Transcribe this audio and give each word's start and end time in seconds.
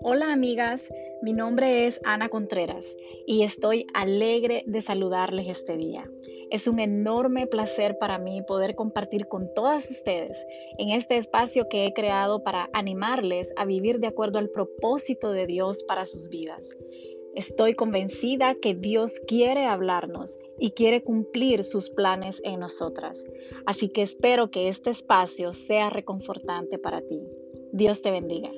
Hola 0.00 0.32
amigas, 0.32 0.88
mi 1.22 1.32
nombre 1.32 1.88
es 1.88 2.00
Ana 2.04 2.28
Contreras 2.28 2.86
y 3.26 3.42
estoy 3.42 3.84
alegre 3.94 4.62
de 4.66 4.80
saludarles 4.80 5.48
este 5.48 5.76
día. 5.76 6.08
Es 6.52 6.68
un 6.68 6.78
enorme 6.78 7.48
placer 7.48 7.98
para 7.98 8.16
mí 8.18 8.40
poder 8.42 8.76
compartir 8.76 9.26
con 9.26 9.52
todas 9.54 9.90
ustedes 9.90 10.38
en 10.78 10.90
este 10.90 11.16
espacio 11.16 11.68
que 11.68 11.84
he 11.84 11.92
creado 11.92 12.44
para 12.44 12.70
animarles 12.72 13.52
a 13.56 13.64
vivir 13.64 13.98
de 13.98 14.06
acuerdo 14.06 14.38
al 14.38 14.50
propósito 14.50 15.32
de 15.32 15.46
Dios 15.46 15.82
para 15.82 16.04
sus 16.04 16.28
vidas. 16.28 16.70
Estoy 17.34 17.74
convencida 17.74 18.54
que 18.54 18.74
Dios 18.74 19.18
quiere 19.26 19.66
hablarnos 19.66 20.38
y 20.60 20.70
quiere 20.70 21.02
cumplir 21.02 21.64
sus 21.64 21.90
planes 21.90 22.40
en 22.44 22.60
nosotras. 22.60 23.22
Así 23.66 23.88
que 23.88 24.02
espero 24.02 24.50
que 24.50 24.68
este 24.68 24.90
espacio 24.90 25.52
sea 25.52 25.90
reconfortante 25.90 26.78
para 26.78 27.00
ti. 27.00 27.20
Dios 27.72 28.00
te 28.00 28.10
bendiga. 28.10 28.50